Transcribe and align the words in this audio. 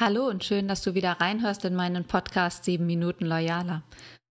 Hallo 0.00 0.26
und 0.26 0.42
schön, 0.42 0.66
dass 0.66 0.82
du 0.82 0.94
wieder 0.94 1.20
reinhörst 1.20 1.64
in 1.64 1.76
meinen 1.76 2.04
Podcast 2.04 2.64
7 2.64 2.84
Minuten 2.84 3.26
Loyaler. 3.26 3.84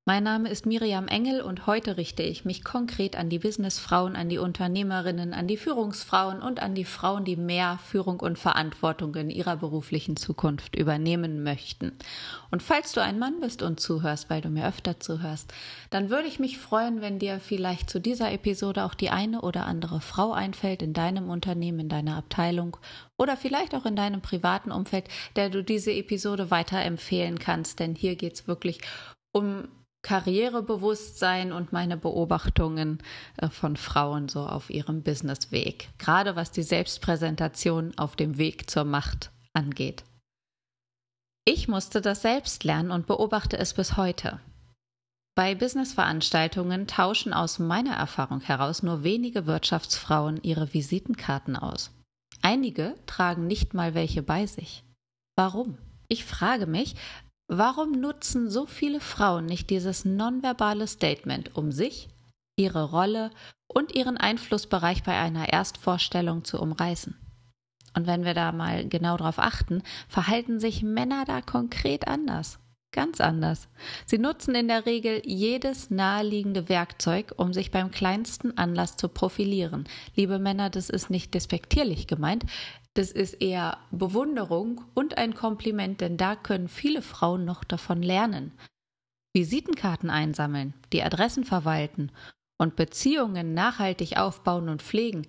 Mein 0.06 0.26
Name 0.26 0.50
ist 0.50 0.66
Miriam 0.66 1.08
Engel 1.08 1.40
und 1.40 1.66
heute 1.66 1.96
richte 1.96 2.24
ich 2.24 2.44
mich 2.44 2.66
konkret 2.66 3.16
an 3.16 3.30
die 3.30 3.40
Businessfrauen, 3.40 4.18
an 4.18 4.28
die 4.28 4.38
Unternehmerinnen, 4.38 5.34
an 5.34 5.48
die 5.48 5.56
Führungsfrauen 5.56 6.42
und 6.42 6.62
an 6.62 6.76
die 6.76 6.84
Frauen, 6.84 7.24
die 7.24 7.38
mehr 7.38 7.80
Führung 7.86 8.20
und 8.20 8.38
Verantwortung 8.38 9.16
in 9.16 9.30
ihrer 9.30 9.56
beruflichen 9.56 10.18
Zukunft 10.18 10.76
übernehmen 10.76 11.42
möchten. 11.42 11.94
Und 12.52 12.62
falls 12.62 12.92
du 12.92 13.02
ein 13.02 13.18
Mann 13.18 13.40
bist 13.40 13.62
und 13.62 13.80
zuhörst, 13.80 14.30
weil 14.30 14.42
du 14.42 14.50
mir 14.50 14.68
öfter 14.68 15.00
zuhörst, 15.00 15.54
dann 15.90 16.10
würde 16.10 16.28
ich 16.28 16.38
mich 16.38 16.58
freuen, 16.58 17.00
wenn 17.00 17.18
dir 17.18 17.40
vielleicht 17.40 17.90
zu 17.90 18.02
dieser 18.02 18.34
Episode 18.34 18.84
auch 18.84 18.96
die 18.96 19.10
eine 19.10 19.40
oder 19.40 19.66
andere 19.66 20.02
Frau 20.02 20.34
einfällt 20.34 20.82
in 20.82 20.92
deinem 20.92 21.30
Unternehmen, 21.30 21.80
in 21.80 21.90
deiner 21.90 22.18
Abteilung 22.18 22.76
oder 23.18 23.38
vielleicht 23.38 23.74
auch 23.74 23.86
in 23.86 23.96
deinem 23.96 24.20
privaten 24.20 24.74
Umfeld, 24.74 25.06
der 25.38 25.50
du 25.50 25.64
diese 25.64 25.94
Episode 25.94 26.52
weiterempfehlen 26.52 27.40
kannst, 27.40 27.80
denn 27.80 27.96
hier 27.96 28.18
geht 28.18 28.34
es 28.34 28.48
wirklich 28.50 28.82
um 29.32 29.70
Karrierebewusstsein 30.04 31.52
und 31.52 31.74
meine 31.74 31.98
Beobachtungen 31.98 33.00
äh, 33.38 33.50
von 33.50 33.78
Frauen 33.78 34.30
so 34.30 34.46
auf 34.46 34.70
ihrem 34.70 35.02
Businessweg, 35.02 35.90
gerade 35.98 36.36
was 36.36 36.52
die 36.52 36.62
Selbstpräsentation 36.62 37.98
auf 37.98 38.16
dem 38.16 38.38
Weg 38.38 38.70
zur 38.70 38.84
Macht 38.84 39.32
angeht. 39.54 40.04
Ich 41.46 41.68
musste 41.68 42.00
das 42.02 42.22
selbst 42.22 42.64
lernen 42.64 42.92
und 42.92 43.08
beobachte 43.08 43.58
es 43.58 43.74
bis 43.74 43.98
heute. 43.98 44.40
Bei 45.36 45.56
Businessveranstaltungen 45.56 46.86
tauschen 46.86 47.34
aus 47.34 47.58
meiner 47.58 47.96
Erfahrung 47.96 48.42
heraus 48.42 48.84
nur 48.84 49.04
wenige 49.04 49.48
Wirtschaftsfrauen 49.48 50.42
ihre 50.44 50.74
Visitenkarten 50.74 51.56
aus. 51.56 51.92
Einige 52.42 52.96
tragen 53.08 53.48
nicht 53.48 53.74
mal 53.74 53.94
welche 53.96 54.22
bei 54.22 54.46
sich. 54.46 54.84
Warum? 55.36 55.78
Ich 56.08 56.26
frage 56.26 56.68
mich, 56.68 56.96
Warum 57.56 57.92
nutzen 57.92 58.50
so 58.50 58.66
viele 58.66 59.00
Frauen 59.00 59.46
nicht 59.46 59.70
dieses 59.70 60.06
nonverbale 60.06 60.88
Statement, 60.88 61.56
um 61.56 61.72
sich, 61.72 62.10
ihre 62.56 62.90
Rolle 62.90 63.30
und 63.68 63.94
ihren 63.94 64.18
Einflussbereich 64.18 65.04
bei 65.04 65.16
einer 65.20 65.50
Erstvorstellung 65.50 66.46
zu 66.46 66.60
umreißen? 66.60 67.16
Und 67.96 68.08
wenn 68.08 68.26
wir 68.26 68.34
da 68.34 68.52
mal 68.54 68.90
genau 68.90 69.18
drauf 69.18 69.38
achten, 69.38 69.84
verhalten 70.08 70.60
sich 70.60 70.82
Männer 70.82 71.26
da 71.26 71.42
konkret 71.42 72.08
anders. 72.08 72.58
Ganz 72.94 73.20
anders. 73.20 73.70
Sie 74.06 74.20
nutzen 74.20 74.54
in 74.54 74.68
der 74.68 74.86
Regel 74.86 75.24
jedes 75.26 75.90
naheliegende 75.90 76.70
Werkzeug, 76.70 77.34
um 77.38 77.52
sich 77.52 77.72
beim 77.72 77.90
kleinsten 77.90 78.56
Anlass 78.56 78.98
zu 78.98 79.10
profilieren. 79.10 79.86
Liebe 80.16 80.38
Männer, 80.38 80.70
das 80.70 80.92
ist 80.92 81.10
nicht 81.10 81.34
despektierlich 81.34 82.06
gemeint. 82.06 82.46
Das 82.94 83.12
ist 83.12 83.42
eher 83.42 83.80
Bewunderung 83.90 84.82
und 84.94 85.18
ein 85.18 85.34
Kompliment, 85.34 86.02
denn 86.02 86.18
da 86.18 86.36
können 86.36 86.68
viele 86.68 87.02
Frauen 87.02 87.46
noch 87.46 87.64
davon 87.64 88.04
lernen. 88.04 88.52
Visitenkarten 89.34 90.12
einsammeln, 90.12 90.76
die 90.94 91.02
Adressen 91.02 91.46
verwalten 91.46 92.12
und 92.60 92.76
Beziehungen 92.76 93.56
nachhaltig 93.56 94.18
aufbauen 94.18 94.70
und 94.70 94.84
pflegen, 94.84 95.26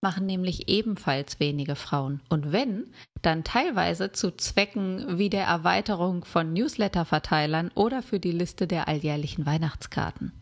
machen 0.00 0.26
nämlich 0.26 0.68
ebenfalls 0.68 1.40
wenige 1.40 1.74
Frauen. 1.74 2.20
Und 2.28 2.52
wenn, 2.52 2.92
dann 3.22 3.44
teilweise 3.44 4.12
zu 4.12 4.36
Zwecken 4.36 5.18
wie 5.18 5.30
der 5.30 5.44
Erweiterung 5.44 6.24
von 6.24 6.52
Newsletter-Verteilern 6.52 7.70
oder 7.74 8.02
für 8.02 8.20
die 8.20 8.32
Liste 8.32 8.66
der 8.66 8.88
alljährlichen 8.88 9.44
Weihnachtskarten. 9.46 10.32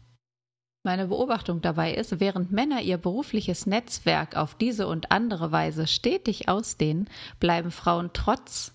Meine 0.84 1.08
Beobachtung 1.08 1.62
dabei 1.62 1.94
ist, 1.94 2.20
während 2.20 2.52
Männer 2.52 2.80
ihr 2.80 2.98
berufliches 2.98 3.66
Netzwerk 3.66 4.36
auf 4.36 4.54
diese 4.54 4.86
und 4.86 5.10
andere 5.10 5.50
Weise 5.50 5.88
stetig 5.88 6.48
ausdehnen, 6.48 7.08
bleiben 7.40 7.72
Frauen 7.72 8.10
trotz 8.12 8.72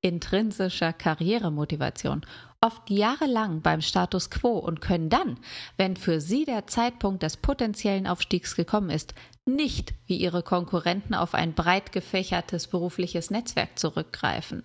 intrinsischer 0.00 0.92
Karrieremotivation 0.92 2.26
oft 2.60 2.90
jahrelang 2.90 3.60
beim 3.60 3.80
Status 3.80 4.30
quo 4.30 4.58
und 4.58 4.80
können 4.80 5.08
dann, 5.08 5.38
wenn 5.76 5.96
für 5.96 6.20
sie 6.20 6.44
der 6.44 6.66
Zeitpunkt 6.66 7.22
des 7.22 7.36
potenziellen 7.36 8.06
Aufstiegs 8.06 8.56
gekommen 8.56 8.90
ist, 8.90 9.14
nicht 9.46 9.94
wie 10.06 10.16
ihre 10.16 10.42
Konkurrenten 10.42 11.14
auf 11.14 11.34
ein 11.34 11.54
breit 11.54 11.92
gefächertes 11.92 12.66
berufliches 12.66 13.30
Netzwerk 13.30 13.78
zurückgreifen. 13.78 14.64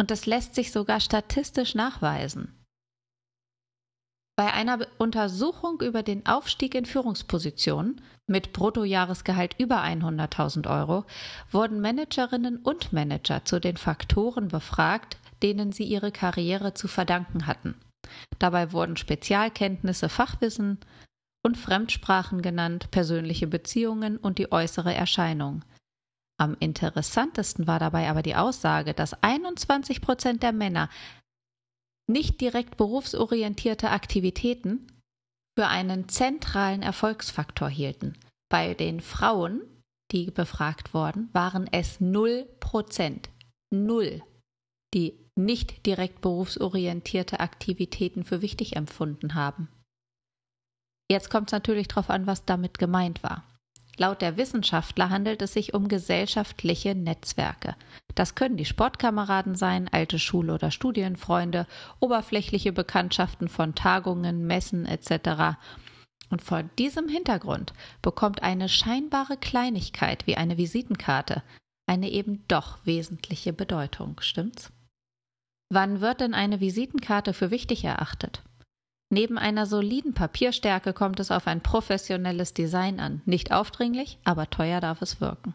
Und 0.00 0.10
das 0.10 0.26
lässt 0.26 0.54
sich 0.54 0.72
sogar 0.72 1.00
statistisch 1.00 1.74
nachweisen. 1.74 2.56
Bei 4.36 4.54
einer 4.54 4.78
Untersuchung 4.96 5.82
über 5.82 6.02
den 6.02 6.24
Aufstieg 6.24 6.74
in 6.74 6.86
Führungspositionen 6.86 8.00
mit 8.26 8.54
Bruttojahresgehalt 8.54 9.54
über 9.58 9.82
100.000 9.82 10.66
Euro 10.66 11.04
wurden 11.50 11.82
Managerinnen 11.82 12.56
und 12.56 12.92
Manager 12.92 13.44
zu 13.44 13.60
den 13.60 13.76
Faktoren 13.76 14.48
befragt, 14.48 15.18
denen 15.42 15.72
sie 15.72 15.84
ihre 15.84 16.10
Karriere 16.10 16.72
zu 16.72 16.88
verdanken 16.88 17.46
hatten. 17.46 17.74
Dabei 18.38 18.72
wurden 18.72 18.96
Spezialkenntnisse, 18.96 20.08
Fachwissen 20.08 20.78
und 21.42 21.56
Fremdsprachen 21.56 22.42
genannt, 22.42 22.90
persönliche 22.90 23.46
Beziehungen 23.46 24.16
und 24.16 24.38
die 24.38 24.52
äußere 24.52 24.94
Erscheinung. 24.94 25.64
Am 26.38 26.56
interessantesten 26.58 27.66
war 27.66 27.78
dabei 27.78 28.08
aber 28.08 28.22
die 28.22 28.34
Aussage, 28.34 28.94
dass 28.94 29.22
21 29.22 30.00
Prozent 30.00 30.42
der 30.42 30.52
Männer 30.52 30.88
nicht 32.08 32.40
direkt 32.40 32.76
berufsorientierte 32.76 33.90
Aktivitäten 33.90 34.86
für 35.58 35.66
einen 35.66 36.08
zentralen 36.08 36.82
Erfolgsfaktor 36.82 37.68
hielten. 37.68 38.14
Bei 38.50 38.74
den 38.74 39.00
Frauen, 39.00 39.60
die 40.10 40.30
befragt 40.30 40.94
wurden, 40.94 41.28
waren 41.32 41.68
es 41.70 42.00
0 42.00 42.48
Prozent. 42.58 43.30
Null, 43.72 44.22
die 44.94 45.14
nicht 45.36 45.86
direkt 45.86 46.20
berufsorientierte 46.20 47.40
Aktivitäten 47.40 48.24
für 48.24 48.42
wichtig 48.42 48.76
empfunden 48.76 49.34
haben. 49.34 49.68
Jetzt 51.10 51.28
kommt 51.28 51.48
es 51.48 51.52
natürlich 51.52 51.88
darauf 51.88 52.08
an, 52.08 52.28
was 52.28 52.44
damit 52.44 52.78
gemeint 52.78 53.24
war. 53.24 53.42
Laut 53.96 54.22
der 54.22 54.36
Wissenschaftler 54.36 55.10
handelt 55.10 55.42
es 55.42 55.52
sich 55.52 55.74
um 55.74 55.88
gesellschaftliche 55.88 56.94
Netzwerke. 56.94 57.74
Das 58.14 58.36
können 58.36 58.56
die 58.56 58.64
Sportkameraden 58.64 59.56
sein, 59.56 59.88
alte 59.90 60.20
Schule- 60.20 60.54
oder 60.54 60.70
Studienfreunde, 60.70 61.66
oberflächliche 61.98 62.72
Bekanntschaften 62.72 63.48
von 63.48 63.74
Tagungen, 63.74 64.46
Messen 64.46 64.86
etc. 64.86 65.58
Und 66.30 66.42
vor 66.42 66.62
diesem 66.78 67.08
Hintergrund 67.08 67.72
bekommt 68.02 68.44
eine 68.44 68.68
scheinbare 68.68 69.36
Kleinigkeit 69.36 70.28
wie 70.28 70.36
eine 70.36 70.58
Visitenkarte 70.58 71.42
eine 71.90 72.08
eben 72.10 72.46
doch 72.46 72.78
wesentliche 72.86 73.52
Bedeutung, 73.52 74.20
stimmt's? 74.20 74.72
Wann 75.72 76.00
wird 76.00 76.20
denn 76.20 76.34
eine 76.34 76.60
Visitenkarte 76.60 77.34
für 77.34 77.50
wichtig 77.50 77.82
erachtet? 77.82 78.44
Neben 79.12 79.38
einer 79.38 79.66
soliden 79.66 80.14
Papierstärke 80.14 80.92
kommt 80.92 81.18
es 81.18 81.32
auf 81.32 81.48
ein 81.48 81.62
professionelles 81.62 82.54
Design 82.54 83.00
an. 83.00 83.22
Nicht 83.26 83.52
aufdringlich, 83.52 84.18
aber 84.24 84.48
teuer 84.48 84.80
darf 84.80 85.02
es 85.02 85.20
wirken. 85.20 85.54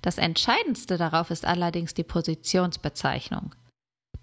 Das 0.00 0.18
Entscheidendste 0.18 0.96
darauf 0.96 1.30
ist 1.30 1.44
allerdings 1.44 1.94
die 1.94 2.04
Positionsbezeichnung. 2.04 3.54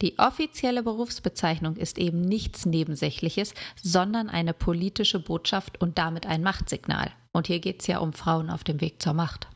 Die 0.02 0.18
offizielle 0.18 0.82
Berufsbezeichnung 0.82 1.76
ist 1.76 1.98
eben 1.98 2.22
nichts 2.22 2.66
Nebensächliches, 2.66 3.54
sondern 3.82 4.30
eine 4.30 4.54
politische 4.54 5.20
Botschaft 5.20 5.82
und 5.82 5.98
damit 5.98 6.26
ein 6.26 6.42
Machtsignal. 6.42 7.12
Und 7.32 7.48
hier 7.48 7.60
geht 7.60 7.82
es 7.82 7.88
ja 7.88 8.00
um 8.00 8.14
Frauen 8.14 8.50
auf 8.50 8.64
dem 8.64 8.82
Weg 8.82 9.02
zur 9.02 9.14
Macht. 9.14 9.50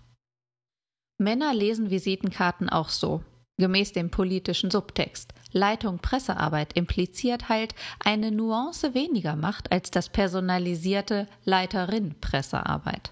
Männer 1.18 1.54
lesen 1.54 1.90
Visitenkarten 1.90 2.70
auch 2.70 2.90
so, 2.90 3.24
gemäß 3.58 3.94
dem 3.94 4.10
politischen 4.10 4.72
Subtext. 4.72 5.34
Leitung 5.52 6.00
Pressearbeit 6.00 6.74
impliziert 6.74 7.50
halt 7.50 7.76
eine 8.04 8.32
Nuance 8.32 8.94
weniger 8.94 9.36
Macht 9.36 9.72
als 9.72 9.92
das 9.92 10.10
personalisierte 10.10 11.28
Leiterin 11.46 12.20
Pressearbeit. 12.20 13.12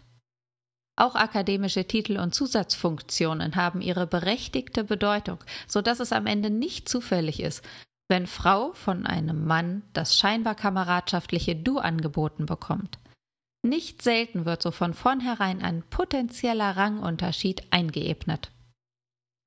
Auch 0.97 1.15
akademische 1.15 1.85
Titel 1.85 2.17
und 2.17 2.35
Zusatzfunktionen 2.35 3.55
haben 3.55 3.81
ihre 3.81 4.07
berechtigte 4.07 4.83
Bedeutung, 4.83 5.39
so 5.67 5.81
dass 5.81 5.99
es 5.99 6.11
am 6.11 6.27
Ende 6.27 6.49
nicht 6.49 6.89
zufällig 6.89 7.39
ist, 7.39 7.63
wenn 8.09 8.27
Frau 8.27 8.73
von 8.73 9.05
einem 9.05 9.45
Mann 9.45 9.83
das 9.93 10.17
scheinbar 10.17 10.55
kameradschaftliche 10.55 11.55
Du 11.55 11.79
angeboten 11.79 12.45
bekommt. 12.45 12.99
Nicht 13.63 14.01
selten 14.01 14.45
wird 14.45 14.61
so 14.61 14.71
von 14.71 14.93
vornherein 14.93 15.61
ein 15.61 15.83
potenzieller 15.89 16.75
Rangunterschied 16.75 17.63
eingeebnet. 17.71 18.51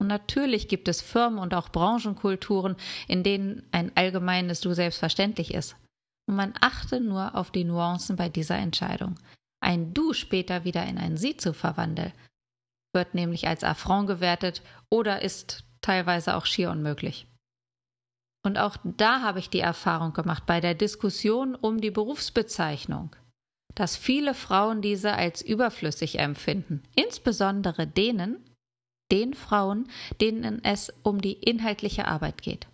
Und 0.05 0.09
natürlich 0.09 0.69
gibt 0.69 0.87
es 0.89 1.01
Firmen 1.01 1.39
und 1.39 1.55
auch 1.55 1.71
Branchenkulturen, 1.71 2.77
in 3.09 3.23
denen 3.23 3.67
ein 3.73 3.91
allgemeines 3.97 4.61
Du 4.61 4.75
selbstverständlich 4.75 5.55
ist. 5.55 5.77
Und 6.29 6.37
man 6.37 6.53
achte 6.61 7.01
nur 7.01 7.35
auf 7.35 7.51
die 7.51 7.65
Nuancen 7.65 8.15
bei 8.15 8.29
dieser 8.29 8.59
Entscheidung. 8.59 9.19
Ein 9.63 9.95
Du 9.95 10.13
später 10.13 10.65
wieder 10.65 10.85
in 10.85 10.99
ein 10.99 11.17
Sie 11.17 11.39
zu 11.39 11.55
verwandeln, 11.55 12.13
wird 12.95 13.15
nämlich 13.15 13.49
als 13.49 13.65
Affront 13.65 14.07
gewertet 14.07 14.61
oder 14.91 15.23
ist 15.23 15.65
teilweise 15.81 16.37
auch 16.37 16.45
schier 16.45 16.71
unmöglich. 16.71 17.27
Und 18.45 18.59
auch 18.59 18.77
da 18.85 19.23
habe 19.23 19.39
ich 19.39 19.49
die 19.49 19.61
Erfahrung 19.61 20.13
gemacht 20.13 20.45
bei 20.45 20.61
der 20.61 20.75
Diskussion 20.75 21.55
um 21.55 21.81
die 21.81 21.91
Berufsbezeichnung, 21.91 23.17
dass 23.75 23.97
viele 23.97 24.35
Frauen 24.35 24.83
diese 24.83 25.15
als 25.15 25.41
überflüssig 25.41 26.19
empfinden, 26.19 26.83
insbesondere 26.95 27.87
denen, 27.87 28.45
den 29.15 29.35
Frauen, 29.35 29.89
denen 30.21 30.63
es 30.65 30.93
um 31.05 31.21
die 31.21 31.35
inhaltliche 31.35 32.09
Arbeit 32.09 32.43
geht. 32.43 32.67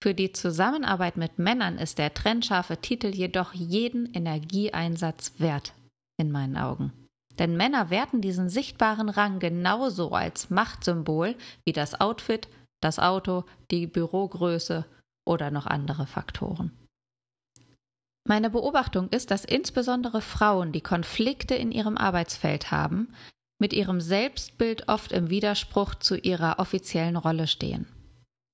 Für 0.00 0.14
die 0.14 0.30
Zusammenarbeit 0.30 1.16
mit 1.16 1.40
Männern 1.40 1.78
ist 1.78 1.98
der 1.98 2.14
trennscharfe 2.14 2.76
Titel 2.76 3.08
jedoch 3.08 3.54
jeden 3.54 4.12
Energieeinsatz 4.12 5.32
wert, 5.38 5.74
in 6.16 6.30
meinen 6.30 6.56
Augen. 6.56 6.92
Denn 7.40 7.56
Männer 7.56 7.90
werten 7.90 8.20
diesen 8.20 8.48
sichtbaren 8.48 9.08
Rang 9.08 9.40
genauso 9.40 10.12
als 10.12 10.48
Machtsymbol 10.48 11.34
wie 11.64 11.72
das 11.72 12.00
Outfit, 12.00 12.46
das 12.80 13.00
Auto, 13.00 13.42
die 13.72 13.88
Bürogröße 13.88 14.84
oder 15.26 15.50
noch 15.50 15.66
andere 15.66 16.06
Faktoren. 16.06 16.70
Meine 18.28 18.48
Beobachtung 18.48 19.08
ist, 19.08 19.32
dass 19.32 19.44
insbesondere 19.44 20.20
Frauen, 20.20 20.70
die 20.70 20.82
Konflikte 20.82 21.56
in 21.56 21.72
ihrem 21.72 21.98
Arbeitsfeld 21.98 22.70
haben, 22.70 23.12
mit 23.64 23.72
ihrem 23.72 24.02
Selbstbild 24.02 24.88
oft 24.90 25.10
im 25.10 25.30
Widerspruch 25.30 25.94
zu 25.94 26.18
ihrer 26.18 26.58
offiziellen 26.58 27.16
Rolle 27.16 27.46
stehen. 27.46 27.86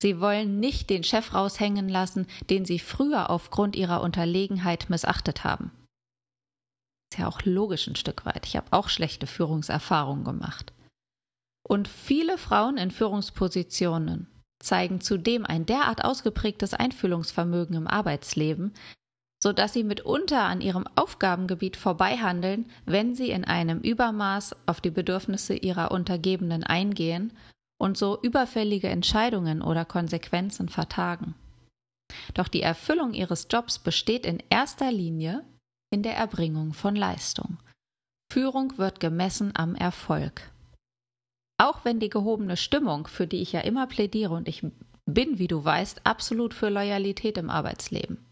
Sie 0.01 0.21
wollen 0.21 0.61
nicht 0.61 0.89
den 0.89 1.03
Chef 1.03 1.35
raushängen 1.35 1.89
lassen, 1.89 2.29
den 2.49 2.65
sie 2.65 2.79
früher 2.79 3.29
aufgrund 3.29 3.75
ihrer 3.75 4.03
Unterlegenheit 4.03 4.89
missachtet 4.89 5.43
haben. 5.43 5.73
Ist 7.11 7.19
ja 7.19 7.27
auch 7.27 7.43
logisch 7.43 7.89
ein 7.89 7.97
Stück 7.97 8.25
weit. 8.25 8.47
Ich 8.47 8.55
habe 8.55 8.69
auch 8.71 8.89
schlechte 8.89 9.27
Führungserfahrungen 9.27 10.23
gemacht. 10.23 10.73
Und 11.69 11.89
viele 11.89 12.39
Frauen 12.39 12.77
in 12.77 12.93
Führungspositionen 12.93 14.29
zeigen 14.63 15.01
zudem 15.01 15.45
ein 15.45 15.67
derart 15.67 16.05
ausgeprägtes 16.05 16.73
Einfühlungsvermögen 16.73 17.75
im 17.75 17.89
Arbeitsleben, 17.89 18.75
so 19.43 19.53
dass 19.53 19.73
sie 19.73 19.85
mitunter 19.85 20.43
an 20.43 20.61
ihrem 20.61 20.87
Aufgabengebiet 20.97 21.77
vorbeihandeln, 21.77 22.67
wenn 22.85 23.15
sie 23.15 23.31
in 23.31 23.45
einem 23.45 23.81
Übermaß 23.81 24.55
auf 24.67 24.81
die 24.81 24.91
Bedürfnisse 24.91 25.55
ihrer 25.55 25.91
Untergebenen 25.91 26.63
eingehen 26.63 27.33
und 27.79 27.97
so 27.97 28.21
überfällige 28.21 28.89
Entscheidungen 28.89 29.63
oder 29.63 29.85
Konsequenzen 29.85 30.69
vertagen. 30.69 31.35
Doch 32.35 32.49
die 32.49 32.63
Erfüllung 32.63 33.15
ihres 33.15 33.47
Jobs 33.51 33.79
besteht 33.79 34.27
in 34.27 34.43
erster 34.51 34.93
Linie 34.93 35.45
in 35.91 36.03
der 36.03 36.17
Erbringung 36.17 36.75
von 36.75 36.95
Leistung. 36.95 37.59
Führung 38.33 38.79
wird 38.79 39.01
gemessen 39.01 39.53
am 39.55 39.75
Erfolg. 39.75 40.53
Auch 41.59 41.85
wenn 41.85 41.99
die 41.99 42.11
gehobene 42.11 42.57
Stimmung, 42.57 43.07
für 43.07 43.27
die 43.27 43.43
ich 43.43 43.53
ja 43.53 43.61
immer 43.61 43.87
plädiere 43.87 44.35
und 44.35 44.49
ich 44.49 44.65
bin, 45.07 45.39
wie 45.39 45.49
du 45.49 45.65
weißt, 45.65 46.07
absolut 46.07 46.55
für 46.55 46.69
Loyalität 46.69 47.39
im 47.39 47.51
Arbeitsleben. 47.51 48.30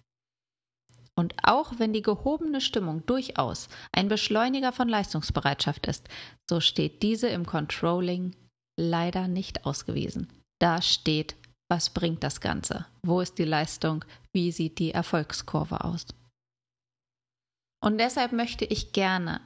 Und 1.19 1.35
auch 1.43 1.73
wenn 1.79 1.93
die 1.93 2.03
gehobene 2.03 2.61
Stimmung 2.61 3.05
durchaus 3.05 3.69
ein 3.91 4.07
Beschleuniger 4.07 4.71
von 4.71 4.89
Leistungsbereitschaft 4.89 5.89
ist, 5.89 6.09
so 6.49 6.61
steht 6.61 7.03
diese 7.03 7.27
im 7.27 7.45
Controlling 7.45 8.37
leider 8.79 9.27
nicht 9.27 9.67
ausgewiesen. 9.67 10.29
Da 10.61 10.81
steht, 10.81 11.35
was 11.69 11.91
bringt 11.91 12.23
das 12.23 12.41
Ganze? 12.41 12.87
Wo 13.03 13.21
ist 13.21 13.37
die 13.39 13.45
Leistung? 13.45 14.05
Wie 14.33 14.53
sieht 14.53 14.79
die 14.79 14.93
Erfolgskurve 14.93 15.83
aus? 15.83 16.07
Und 17.85 17.99
deshalb 17.99 18.31
möchte 18.31 18.65
ich 18.65 18.93
gerne, 18.93 19.41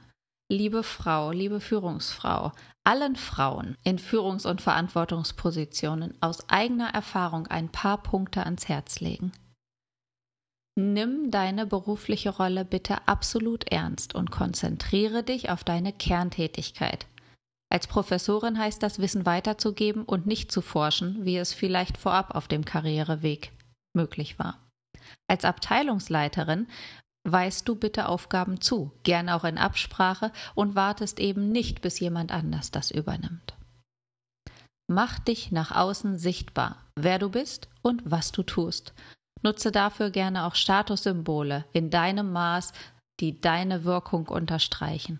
liebe 0.51 0.83
Frau, 0.83 1.31
liebe 1.31 1.59
Führungsfrau, 1.59 2.51
allen 2.83 3.15
Frauen 3.15 3.77
in 3.83 3.97
Führungs- 3.97 4.45
und 4.45 4.61
Verantwortungspositionen 4.61 6.13
aus 6.21 6.47
eigener 6.49 6.93
Erfahrung 6.93 7.47
ein 7.47 7.69
paar 7.69 8.03
Punkte 8.03 8.43
ans 8.43 8.69
Herz 8.69 8.99
legen. 8.99 9.31
Nimm 10.75 11.29
deine 11.29 11.67
berufliche 11.67 12.31
Rolle 12.31 12.65
bitte 12.65 13.07
absolut 13.07 13.71
ernst 13.71 14.15
und 14.15 14.31
konzentriere 14.31 15.21
dich 15.21 15.51
auf 15.51 15.63
deine 15.63 15.93
Kerntätigkeit. 15.93 17.05
Als 17.71 17.85
Professorin 17.87 18.57
heißt 18.57 18.81
das 18.81 18.99
Wissen 18.99 19.25
weiterzugeben 19.25 20.03
und 20.03 20.25
nicht 20.25 20.51
zu 20.51 20.61
forschen, 20.61 21.25
wie 21.25 21.37
es 21.37 21.53
vielleicht 21.53 21.97
vorab 21.97 22.33
auf 22.33 22.47
dem 22.47 22.65
Karriereweg 22.65 23.51
möglich 23.95 24.39
war. 24.39 24.59
Als 25.27 25.45
Abteilungsleiterin 25.45 26.67
weist 27.23 27.67
du 27.67 27.75
bitte 27.75 28.09
Aufgaben 28.09 28.59
zu, 28.59 28.91
gern 29.03 29.29
auch 29.29 29.43
in 29.43 29.57
Absprache 29.59 30.31
und 30.55 30.75
wartest 30.75 31.19
eben 31.19 31.49
nicht, 31.49 31.81
bis 31.81 31.99
jemand 31.99 32.31
anders 32.31 32.71
das 32.71 32.89
übernimmt. 32.89 33.53
Mach 34.87 35.19
dich 35.19 35.51
nach 35.51 35.71
außen 35.71 36.17
sichtbar, 36.17 36.77
wer 36.95 37.19
du 37.19 37.29
bist 37.29 37.69
und 37.81 38.01
was 38.05 38.31
du 38.31 38.43
tust 38.43 38.93
Nutze 39.43 39.71
dafür 39.71 40.09
gerne 40.09 40.45
auch 40.45 40.55
Statussymbole 40.55 41.65
in 41.73 41.89
deinem 41.89 42.31
Maß, 42.31 42.73
die 43.19 43.39
deine 43.39 43.83
Wirkung 43.83 44.27
unterstreichen. 44.27 45.19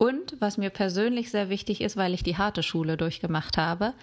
Und 0.00 0.36
was 0.40 0.58
mir 0.58 0.70
persönlich 0.70 1.30
sehr 1.30 1.48
wichtig 1.48 1.80
ist, 1.80 1.96
weil 1.96 2.14
ich 2.14 2.22
die 2.22 2.36
harte 2.36 2.62
Schule 2.62 2.96
durchgemacht 2.96 3.56
habe, 3.56 3.94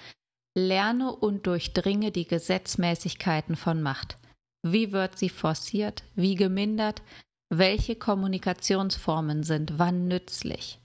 lerne 0.57 1.13
und 1.13 1.47
durchdringe 1.47 2.11
die 2.11 2.27
Gesetzmäßigkeiten 2.27 3.55
von 3.55 3.81
Macht. 3.81 4.17
Wie 4.63 4.91
wird 4.91 5.17
sie 5.17 5.29
forciert? 5.29 6.03
Wie 6.15 6.35
gemindert? 6.35 7.01
Welche 7.49 7.95
Kommunikationsformen 7.95 9.43
sind 9.43 9.77
wann 9.77 10.07
nützlich? 10.07 10.79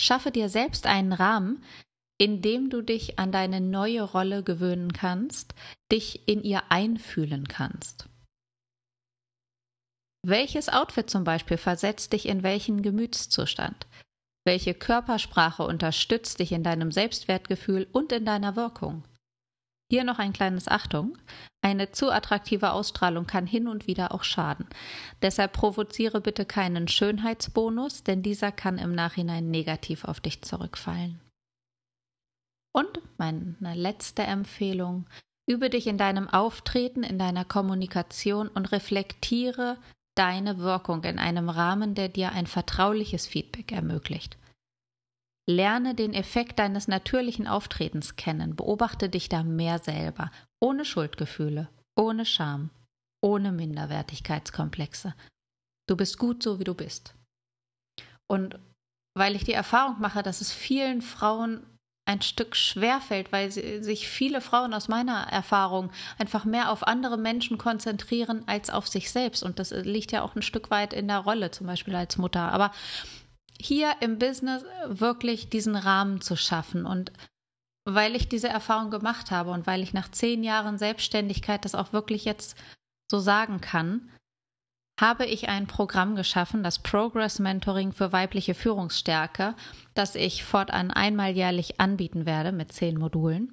Schaffe 0.00 0.30
dir 0.30 0.48
selbst 0.48 0.86
einen 0.86 1.12
Rahmen, 1.12 1.62
indem 2.22 2.70
du 2.70 2.82
dich 2.82 3.18
an 3.18 3.32
deine 3.32 3.60
neue 3.60 4.00
Rolle 4.00 4.44
gewöhnen 4.44 4.92
kannst, 4.92 5.56
dich 5.90 6.28
in 6.28 6.44
ihr 6.44 6.62
einfühlen 6.68 7.48
kannst. 7.48 8.08
Welches 10.24 10.68
Outfit 10.68 11.10
zum 11.10 11.24
Beispiel 11.24 11.56
versetzt 11.56 12.12
dich 12.12 12.26
in 12.26 12.44
welchen 12.44 12.82
Gemütszustand? 12.82 13.88
Welche 14.46 14.72
Körpersprache 14.72 15.64
unterstützt 15.64 16.38
dich 16.38 16.52
in 16.52 16.62
deinem 16.62 16.92
Selbstwertgefühl 16.92 17.88
und 17.90 18.12
in 18.12 18.24
deiner 18.24 18.54
Wirkung? 18.54 19.02
Hier 19.90 20.04
noch 20.04 20.20
ein 20.20 20.32
kleines 20.32 20.68
Achtung. 20.68 21.18
Eine 21.60 21.90
zu 21.90 22.12
attraktive 22.12 22.70
Ausstrahlung 22.70 23.26
kann 23.26 23.48
hin 23.48 23.66
und 23.66 23.88
wieder 23.88 24.14
auch 24.14 24.22
schaden. 24.22 24.68
Deshalb 25.22 25.54
provoziere 25.54 26.20
bitte 26.20 26.44
keinen 26.44 26.86
Schönheitsbonus, 26.86 28.04
denn 28.04 28.22
dieser 28.22 28.52
kann 28.52 28.78
im 28.78 28.94
Nachhinein 28.94 29.50
negativ 29.50 30.04
auf 30.04 30.20
dich 30.20 30.42
zurückfallen. 30.42 31.20
Und 32.74 33.00
meine 33.18 33.74
letzte 33.74 34.22
Empfehlung, 34.22 35.06
übe 35.48 35.70
dich 35.70 35.86
in 35.86 35.98
deinem 35.98 36.28
Auftreten, 36.28 37.02
in 37.02 37.18
deiner 37.18 37.44
Kommunikation 37.44 38.48
und 38.48 38.72
reflektiere 38.72 39.78
deine 40.16 40.58
Wirkung 40.58 41.04
in 41.04 41.18
einem 41.18 41.48
Rahmen, 41.48 41.94
der 41.94 42.08
dir 42.08 42.32
ein 42.32 42.46
vertrauliches 42.46 43.26
Feedback 43.26 43.72
ermöglicht. 43.72 44.36
Lerne 45.48 45.94
den 45.94 46.14
Effekt 46.14 46.58
deines 46.58 46.86
natürlichen 46.86 47.48
Auftretens 47.48 48.16
kennen, 48.16 48.54
beobachte 48.54 49.08
dich 49.08 49.28
da 49.28 49.42
mehr 49.42 49.78
selber, 49.78 50.30
ohne 50.60 50.84
Schuldgefühle, 50.84 51.68
ohne 51.96 52.24
Scham, 52.24 52.70
ohne 53.20 53.50
Minderwertigkeitskomplexe. 53.52 55.14
Du 55.88 55.96
bist 55.96 56.18
gut 56.18 56.42
so, 56.42 56.60
wie 56.60 56.64
du 56.64 56.74
bist. 56.74 57.14
Und 58.28 58.58
weil 59.14 59.34
ich 59.34 59.44
die 59.44 59.52
Erfahrung 59.52 60.00
mache, 60.00 60.22
dass 60.22 60.40
es 60.40 60.52
vielen 60.52 61.02
Frauen 61.02 61.66
ein 62.04 62.20
Stück 62.20 62.56
schwerfällt, 62.56 63.30
weil 63.30 63.52
sich 63.52 64.08
viele 64.08 64.40
Frauen 64.40 64.74
aus 64.74 64.88
meiner 64.88 65.28
Erfahrung 65.28 65.92
einfach 66.18 66.44
mehr 66.44 66.70
auf 66.70 66.86
andere 66.86 67.16
Menschen 67.16 67.58
konzentrieren 67.58 68.42
als 68.46 68.70
auf 68.70 68.88
sich 68.88 69.10
selbst. 69.10 69.42
Und 69.42 69.58
das 69.58 69.70
liegt 69.70 70.10
ja 70.10 70.22
auch 70.22 70.34
ein 70.34 70.42
Stück 70.42 70.70
weit 70.70 70.92
in 70.92 71.08
der 71.08 71.18
Rolle, 71.18 71.52
zum 71.52 71.66
Beispiel 71.66 71.94
als 71.94 72.18
Mutter. 72.18 72.52
Aber 72.52 72.72
hier 73.60 73.94
im 74.00 74.18
Business 74.18 74.64
wirklich 74.86 75.48
diesen 75.48 75.76
Rahmen 75.76 76.20
zu 76.20 76.36
schaffen 76.36 76.86
und 76.86 77.12
weil 77.84 78.14
ich 78.14 78.28
diese 78.28 78.48
Erfahrung 78.48 78.90
gemacht 78.90 79.30
habe 79.30 79.50
und 79.50 79.66
weil 79.66 79.82
ich 79.82 79.92
nach 79.92 80.10
zehn 80.10 80.44
Jahren 80.44 80.78
Selbstständigkeit 80.78 81.64
das 81.64 81.74
auch 81.74 81.92
wirklich 81.92 82.24
jetzt 82.24 82.56
so 83.10 83.18
sagen 83.18 83.60
kann, 83.60 84.10
habe 85.02 85.26
ich 85.26 85.48
ein 85.48 85.66
Programm 85.66 86.14
geschaffen, 86.14 86.62
das 86.62 86.78
Progress 86.78 87.40
Mentoring 87.40 87.92
für 87.92 88.12
weibliche 88.12 88.54
Führungsstärke, 88.54 89.56
das 89.94 90.14
ich 90.14 90.44
fortan 90.44 90.92
einmal 90.92 91.32
jährlich 91.32 91.80
anbieten 91.80 92.24
werde 92.24 92.52
mit 92.52 92.72
zehn 92.72 92.96
Modulen, 92.96 93.52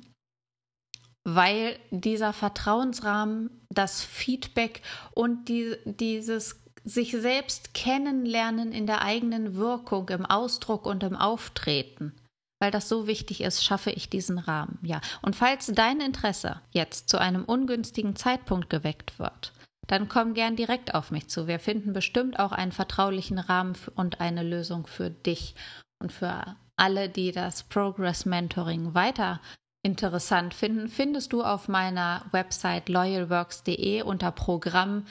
weil 1.24 1.80
dieser 1.90 2.34
Vertrauensrahmen, 2.34 3.50
das 3.70 4.04
Feedback 4.04 4.84
und 5.16 5.50
die, 5.50 5.76
dieses 5.86 6.62
sich 6.84 7.12
selbst 7.12 7.74
kennenlernen 7.74 8.72
in 8.72 8.86
der 8.86 9.02
eigenen 9.02 9.56
Wirkung, 9.56 10.08
im 10.10 10.28
Ausdruck 10.28 10.86
und 10.86 11.02
im 11.02 11.16
Auftreten, 11.16 12.14
weil 12.62 12.70
das 12.70 12.88
so 12.88 13.08
wichtig 13.08 13.42
ist, 13.42 13.66
schaffe 13.66 13.90
ich 13.90 14.08
diesen 14.08 14.38
Rahmen. 14.38 14.78
Ja, 14.84 15.02
und 15.24 15.36
falls 15.36 15.66
dein 15.66 16.00
Interesse 16.00 16.62
jetzt 16.70 17.10
zu 17.10 17.18
einem 17.18 17.44
ungünstigen 17.44 18.16
Zeitpunkt 18.16 18.70
geweckt 18.70 19.18
wird, 19.18 19.52
dann 19.90 20.08
komm 20.08 20.36
gern 20.36 20.56
direkt 20.56 20.94
auf 20.94 21.10
mich 21.10 21.28
zu. 21.30 21.48
Wir 21.48 21.60
finden 21.60 21.94
bestimmt 21.94 22.40
auch 22.40 22.52
einen 22.52 22.72
vertraulichen 22.72 23.40
Rahmen 23.40 23.76
und 23.96 24.22
eine 24.22 24.44
Lösung 24.44 24.86
für 24.86 25.10
dich 25.10 25.56
und 26.00 26.14
für 26.14 26.56
alle, 26.76 27.10
die 27.10 27.32
das 27.32 27.64
Progress 27.64 28.26
Mentoring 28.26 28.94
weiter 28.94 29.42
interessant 29.82 30.54
finden, 30.54 30.90
findest 30.90 31.34
du 31.34 31.44
auf 31.44 31.68
meiner 31.68 32.26
Website 32.32 32.88
loyalworks.de 32.88 34.04
unter 34.04 34.32
Programm 34.32 35.06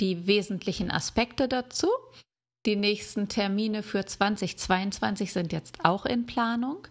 die 0.00 0.26
wesentlichen 0.26 0.90
Aspekte 0.90 1.48
dazu. 1.48 1.88
Die 2.66 2.76
nächsten 2.76 3.28
Termine 3.28 3.82
für 3.82 4.04
2022 4.04 5.32
sind 5.32 5.52
jetzt 5.52 5.84
auch 5.84 6.04
in 6.04 6.26
Planung. 6.26 6.86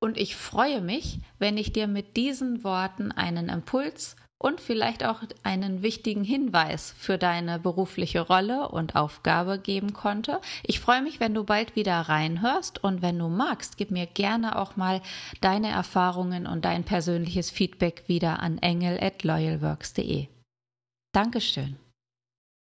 Und 0.00 0.16
ich 0.16 0.34
freue 0.34 0.80
mich, 0.80 1.20
wenn 1.38 1.58
ich 1.58 1.72
dir 1.72 1.86
mit 1.86 2.16
diesen 2.16 2.64
Worten 2.64 3.12
einen 3.12 3.48
Impuls 3.50 4.16
und 4.38 4.60
vielleicht 4.60 5.04
auch 5.04 5.20
einen 5.42 5.82
wichtigen 5.82 6.24
Hinweis 6.24 6.94
für 6.96 7.18
deine 7.18 7.58
berufliche 7.58 8.22
Rolle 8.22 8.70
und 8.70 8.96
Aufgabe 8.96 9.58
geben 9.58 9.92
konnte. 9.92 10.40
Ich 10.62 10.80
freue 10.80 11.02
mich, 11.02 11.20
wenn 11.20 11.34
du 11.34 11.44
bald 11.44 11.76
wieder 11.76 12.00
reinhörst 12.00 12.82
und 12.82 13.02
wenn 13.02 13.18
du 13.18 13.28
magst, 13.28 13.76
gib 13.76 13.90
mir 13.90 14.06
gerne 14.06 14.58
auch 14.58 14.76
mal 14.76 15.02
deine 15.42 15.68
Erfahrungen 15.68 16.46
und 16.46 16.64
dein 16.64 16.84
persönliches 16.84 17.50
Feedback 17.50 18.04
wieder 18.06 18.40
an 18.40 18.56
engel@loyalworks.de. 18.56 20.28
Dankeschön. 21.12 21.76